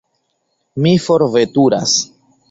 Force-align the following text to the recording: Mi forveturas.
Mi 0.85 0.93
forveturas. 1.03 1.93